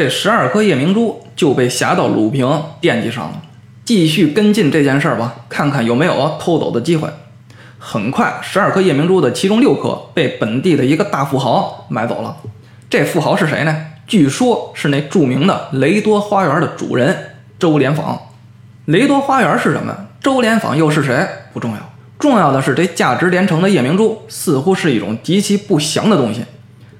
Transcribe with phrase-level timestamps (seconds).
[0.00, 2.48] 这十二颗夜明珠就被侠盗鲁平
[2.80, 3.42] 惦记上了。
[3.84, 7.08] 继续跟进这件事儿吧，看看有没有偷走的机会。
[7.80, 12.36] 很快，十二颗夜明珠的其中六颗被本地的一个大富豪买走了。
[12.88, 13.86] 这富豪是谁呢？
[14.06, 18.16] 据说是那著名的雷多花园的主人周连坊。
[18.84, 19.92] 雷多花园是什么？
[20.22, 21.26] 周连坊又是谁？
[21.52, 21.78] 不重要，
[22.20, 26.44] 重要的是这价值连城的夜明珠似乎是一种极其不祥的东西。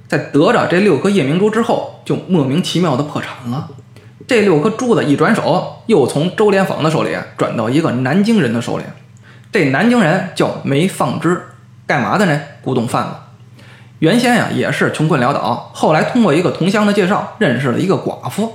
[0.08, 3.68] 在得着这六颗夜明珠之后，就莫名其妙的破产了。
[4.26, 8.84] 这六颗珠子一转手，又从周连坊的手里转到一个南京人的手里。
[9.52, 11.42] 这南京人叫梅放之，
[11.86, 12.40] 干嘛的呢？
[12.62, 13.10] 古董贩子。
[14.00, 18.52] 原先呀也是穷困潦倒，后来通过一个同乡的介绍，认识了一个寡妇，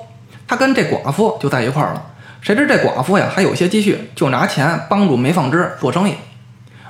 [0.48, 2.02] 他跟这寡妇就在一块儿了。
[2.42, 6.14] 谁知这寡妇呀还有些积蓄，就拿钱帮助梅放之做生意。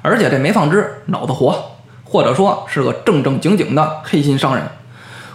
[0.02, 1.73] 而且这梅放之脑子活，
[2.14, 4.64] 或者说是个正正经经的黑心商人。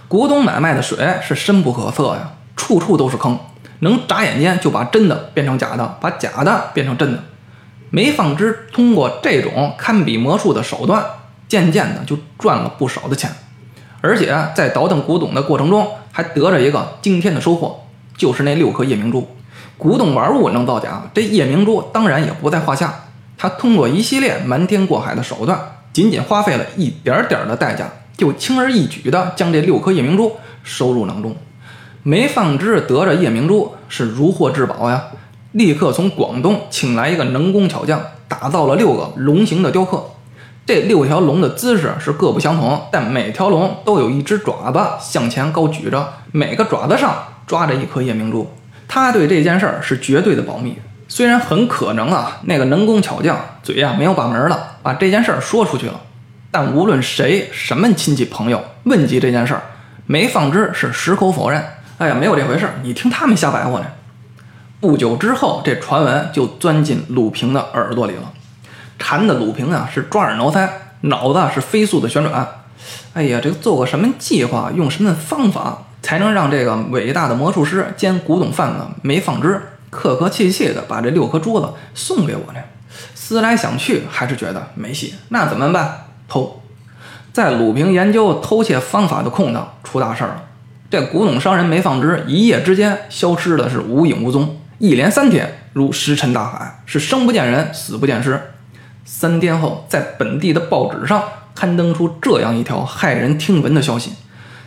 [0.06, 3.36] 古董买卖的水是深不可测呀，处处都是坑，
[3.80, 7.18] 能眨眼间就把真的变成假的，把假的变成真的。
[7.90, 11.04] 梅放之通过这种堪比魔术的手段，
[11.48, 13.28] 渐渐的就赚了不少的钱，
[14.00, 17.80] 而且在倒腾古董的过程中，还得着一个惊天的收获，
[18.16, 19.28] 就是那六颗夜明珠。
[19.76, 22.94] 古董玩物能造假，这夜明珠当然也不在话下。
[23.36, 25.58] 他通过一系列瞒天过海的手段，
[25.98, 31.34] 仅仅花费了一点点的代价，就轻而易举的将这六颗夜明珠收入囊中。
[32.04, 35.06] 梅放之得着夜明珠是如获至宝呀。
[35.50, 40.04] 立刻从广东请来一个能工巧匠，打造了六个龙形的雕刻。
[40.64, 47.12] 这六条龙的姿势是各不相同，但每条龙都有一只爪子向前高举着，每个爪子上
[47.44, 48.48] 抓着一颗夜明珠。
[48.86, 50.78] 他对这件事儿是绝对的保密。
[51.10, 56.00] 虽然很可能啊，那个能工巧匠嘴呀没有把门了，把这件事儿说出去了，
[56.50, 59.62] 但无论谁、什么亲戚朋友问及这件事儿，
[60.06, 61.62] 梅放之是矢口否认。
[61.98, 63.86] 哎呀，没有这回事儿，你听他们瞎白话呢。
[64.80, 68.32] 不久之后，这传闻就钻进鲁平的耳朵里了，
[68.98, 70.66] 馋的鲁平啊是抓耳挠腮，
[71.02, 72.48] 脑子是飞速的旋转。
[73.12, 79.60] 哎呀，这个做个什么计划，用什么方法，才能让这个伟大的魔术师兼古董贩子梅放之
[79.90, 82.60] 客客气气的把这六颗珠子送给我呢？
[83.14, 85.14] 思来想去，还是觉得没戏。
[85.28, 86.06] 那怎么办？
[86.28, 86.62] 偷。
[87.32, 90.44] 在鲁平研究偷窃方法的空档，出大事儿了。
[90.90, 94.56] 这古董商人没放之一夜之间消失的是无影无踪。
[94.78, 98.40] 一连三天如石沉大海，是生不见人，死不见尸。
[99.04, 101.22] 三天后，在本地的报纸上
[101.54, 104.12] 刊登出这样一条骇人听闻的消息：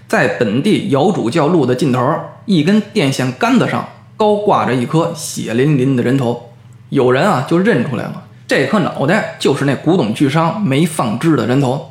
[0.07, 2.13] 在本地姚主教路的尽头，
[2.45, 6.50] 一根电线杆子上高挂着一颗血淋淋的人头。
[6.91, 11.89] 有人啊，就认出来了，这颗脑袋就是那古董巨商梅放之的人头。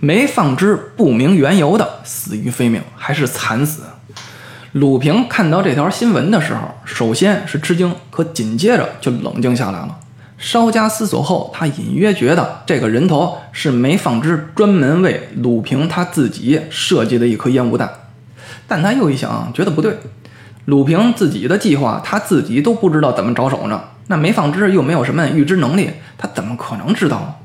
[0.00, 3.84] 梅放之不明缘由的死于非命，还是惨死。
[4.72, 9.96] 鲁平看到这条新闻的时候，首先是吃惊，可紧接着就冷静下来了。
[10.36, 17.88] 稍加思索后，他隐约觉得这个人头是梅放之专门为鲁平他自己设计的一颗烟雾弹。
[18.66, 19.96] 但他又一想，觉得不对，
[20.66, 23.82] 鲁平自己的计划他自己都不知道怎么着手呢。
[24.08, 27.40] 那梅放之又没有什么预知能力，他怎么可能知道？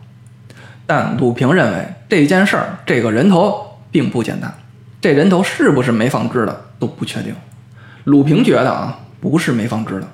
[0.86, 4.54] 但鲁平认为这件事儿，这个人头并不简单。
[5.00, 7.34] 这人头是不是梅放之的都不确定，
[8.04, 10.08] 鲁平觉得啊不是梅放之的，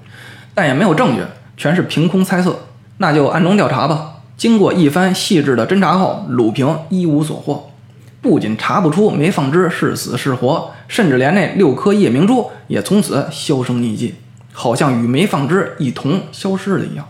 [0.53, 1.21] 但也没有证据，
[1.57, 2.57] 全是凭空猜测，
[2.97, 4.13] 那就暗中调查吧。
[4.37, 7.71] 经过一番细致的侦查后，鲁平一无所获，
[8.21, 14.15] 不仅查不出梅放之是死是活，甚至连那六颗夜明珠也从此销声匿迹，
[14.51, 17.07] 好像与梅放之一同消失了一样。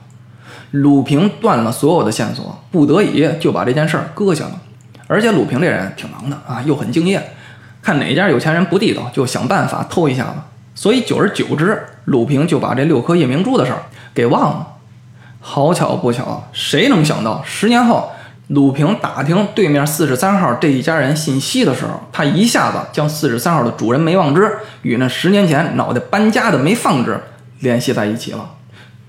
[0.72, 4.59] 鲁平断了所有的线索，不得已就把这件事儿搁下了。
[5.07, 7.31] 而且鲁平这人挺忙的啊，又很敬业。
[7.81, 10.34] 看哪家有钱人不地道，就想办法偷一下子。
[10.75, 14.68] 所以久而久之，鲁平就把这六颗夜明珠的事儿给忘了。
[15.39, 18.12] 好巧不巧，谁能想到十年后，
[18.47, 24.49] 鲁平打听对面四十三号这一家人信息的时候，他一下子将四十三号的主人梅望之
[24.83, 27.19] 与那十年前脑袋搬家的梅放之
[27.59, 28.51] 联系在一起了。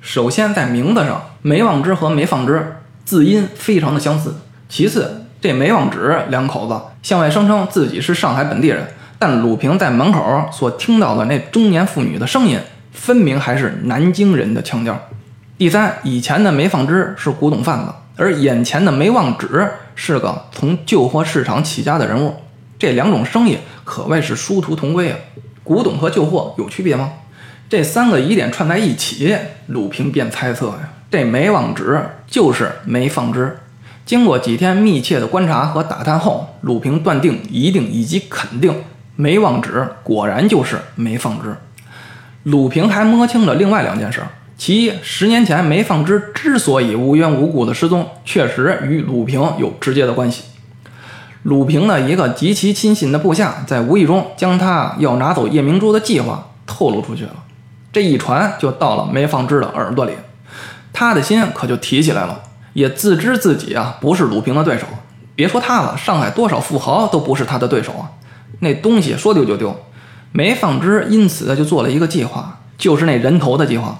[0.01, 4.35] 首先在名字上，梅望之和梅放之字音非常的相似。
[4.69, 8.89] 其次，这梅望之两口子向外声称自己是上海本地人，
[9.21, 12.59] 但鲁平在门口所听到的那中年妇女的声音，
[12.91, 14.99] 分明还是南京人的腔调。
[15.57, 22.35] 第三，以前的梅放之是古董贩子，而眼前的梅望之是个从旧货市场起家的人物，
[22.79, 25.17] 这两种生意可谓是殊途同归啊！
[25.63, 27.13] 古董和旧货有区别吗？
[27.69, 29.37] 这三个疑点串在一起，
[29.69, 33.57] 鲁平便猜测呀，这梅望之就是梅放之。
[34.05, 38.75] 经过几天密切的观察和打探后，鲁平断定一定以及肯定，
[39.15, 41.55] 没忘纸果然就是没放之。
[42.43, 44.23] 鲁平还摸清了另外两件事：
[44.59, 50.43] 其一，十年前梅放之之所以无缘无故的失踪，确实与鲁平有直接的关系。
[51.45, 57.37] 鲁平的一个极其亲信的部下，在无意中将他要拿走夜明珠的计划透露出去了，
[57.93, 60.13] 这一传就到了梅放之的耳朵里，
[60.93, 62.41] 他的心可就提起来了，
[62.73, 64.87] 也自知自己啊不是鲁平的对手。
[65.37, 68.11] 别说他了，上海多少富豪都不是他的对手啊！
[68.59, 69.85] 那东西说丢就丢，
[70.33, 73.97] 梅放之因此就做了一个计划，就是那人头的计划。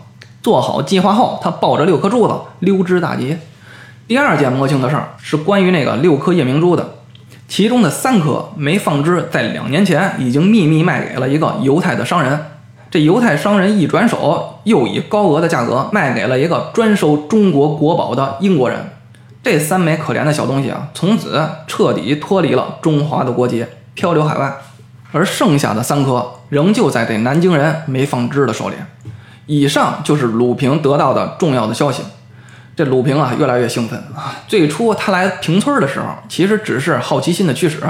[0.49, 3.37] 做好计划后，他抱着六颗珠子溜之大吉。
[4.07, 6.95] 第二件摸清的事儿是关于那个六颗夜明珠的。
[7.47, 12.47] 其中的三颗没放之在两年前已经秘密卖给了一个犹太的商人，
[12.91, 18.79] 这犹太商人一转手又以高额的价格卖给了一个专收中国国宝的英国人。
[19.43, 24.57] 这三枚可怜的小东西啊，从此彻底脱离了中华的国籍，漂流海外。
[25.13, 28.77] 而剩下的三颗仍旧在这南京人梅放之的手里。
[29.49, 32.03] 以上就是鲁平得到的重要的消息。
[32.77, 34.37] 这鲁平啊，越来越兴奋啊！
[34.47, 37.83] 最初他来平村的时候，其实只是好奇心的驱使，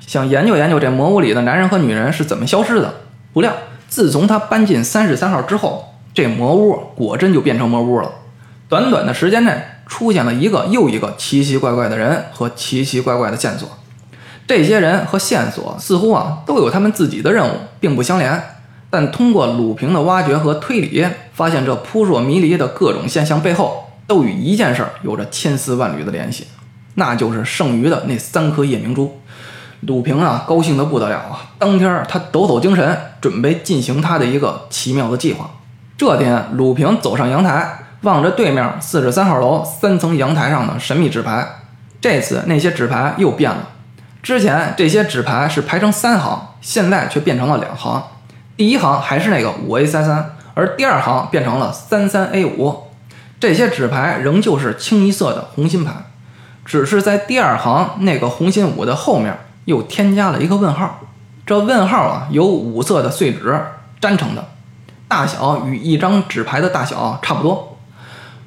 [0.00, 2.94] 想研究研究这魔屋里的男人和女人是怎么消失的。
[3.32, 3.52] 不料，
[3.86, 8.10] 自从他搬进三十三号之后，这魔屋果真就变成魔屋了。
[8.68, 13.68] 短短的时间内，出现了一个又一个奇奇怪怪的人和奇奇怪怪的线索。
[14.48, 18.42] 这些人和线索似乎啊，都有他们自己的任务，并不相连。
[18.94, 23.80] 但通过鲁平的挖掘和推理，发现这扑朔迷离的各种现象背后。
[24.06, 26.46] 都与一件事儿有着千丝万缕的联系，
[26.96, 29.18] 那就是剩余的那三颗夜明珠。
[29.80, 31.40] 鲁平啊，高兴得不得了啊！
[31.58, 35.50] 当天他抖擞精神，准备进行他的一个奇妙的计划。
[35.96, 41.48] 这天，鲁平走上阳台，望着对面四十三号楼三层阳台上的神秘纸牌。
[41.98, 43.70] 这次那些纸牌又变了，
[44.22, 48.02] 之前这些纸牌是排成三行，现在却变成了两行。
[48.56, 52.84] 第一行还是那个五 A 三三，而第二行变成了三三 A 五。
[53.40, 55.92] 这些纸牌仍旧是清一色的红心牌，
[56.64, 61.00] 只是在第二行那个红心五的后面又添加了一个问号。
[61.44, 63.60] 这问号啊，由五色的碎纸
[64.00, 64.44] 粘成的，
[65.08, 67.76] 大小与一张纸牌的大小差不多。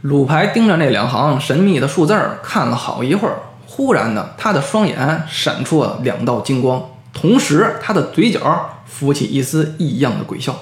[0.01, 3.35] 鲁牌盯着那两行神秘的数字看了好一会儿，
[3.67, 6.81] 忽然的，他的双眼闪出了两道金光，
[7.13, 10.55] 同时他的嘴角浮起一丝异样的鬼笑。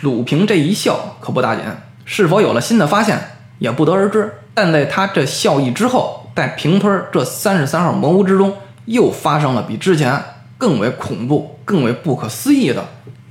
[0.00, 1.64] 鲁平这一笑可不打紧，
[2.04, 3.20] 是否有了新的发现？
[3.58, 8.54] 也不得而知，但在他这笑意之后，在平村这三十三号魔屋之中，
[8.84, 10.22] 又发生了比之前
[10.58, 12.86] 更为恐怖、更为不可思议的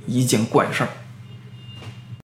[0.06, 0.88] 一件怪事儿。